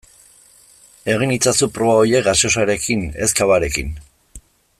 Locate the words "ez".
3.27-3.29